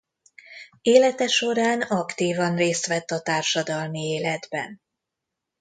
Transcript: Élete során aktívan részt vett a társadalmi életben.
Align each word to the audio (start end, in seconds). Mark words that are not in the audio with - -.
Élete 0.81 1.27
során 1.27 1.81
aktívan 1.81 2.55
részt 2.55 2.85
vett 2.87 3.11
a 3.11 3.21
társadalmi 3.21 3.99
életben. 4.01 4.81